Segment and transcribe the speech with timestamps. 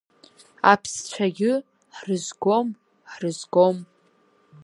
[0.71, 1.51] Аԥсцәагьы
[1.95, 2.67] ҳрызгом,
[3.11, 3.77] ҳрызгом…